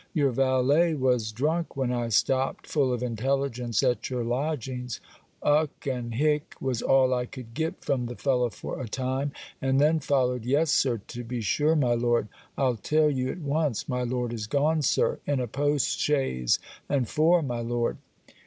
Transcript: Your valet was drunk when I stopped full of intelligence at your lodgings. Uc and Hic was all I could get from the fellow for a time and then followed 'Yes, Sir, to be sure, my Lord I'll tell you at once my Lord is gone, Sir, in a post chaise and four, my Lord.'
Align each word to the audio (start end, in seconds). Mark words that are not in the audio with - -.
Your 0.15 0.31
valet 0.31 0.95
was 0.95 1.31
drunk 1.31 1.77
when 1.77 1.91
I 1.91 2.07
stopped 2.09 2.65
full 2.65 2.91
of 2.91 3.03
intelligence 3.03 3.83
at 3.83 4.09
your 4.09 4.23
lodgings. 4.23 4.99
Uc 5.43 5.69
and 5.85 6.15
Hic 6.15 6.55
was 6.59 6.81
all 6.81 7.13
I 7.13 7.27
could 7.27 7.53
get 7.53 7.85
from 7.85 8.07
the 8.07 8.15
fellow 8.15 8.49
for 8.49 8.81
a 8.81 8.87
time 8.89 9.31
and 9.61 9.79
then 9.79 9.99
followed 9.99 10.43
'Yes, 10.43 10.71
Sir, 10.71 11.01
to 11.09 11.23
be 11.23 11.39
sure, 11.41 11.75
my 11.75 11.93
Lord 11.93 12.29
I'll 12.57 12.77
tell 12.77 13.11
you 13.11 13.29
at 13.29 13.41
once 13.41 13.87
my 13.87 14.01
Lord 14.01 14.33
is 14.33 14.47
gone, 14.47 14.81
Sir, 14.81 15.19
in 15.27 15.39
a 15.39 15.45
post 15.45 15.99
chaise 15.99 16.57
and 16.89 17.07
four, 17.07 17.43
my 17.43 17.59
Lord.' 17.59 17.97